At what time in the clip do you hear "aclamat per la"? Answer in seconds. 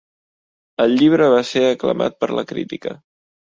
1.67-2.47